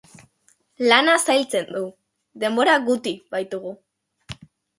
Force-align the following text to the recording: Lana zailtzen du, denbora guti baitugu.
Lana 0.91 1.17
zailtzen 1.25 1.69
du, 1.75 1.81
denbora 2.45 2.79
guti 2.89 3.15
baitugu. 3.37 3.77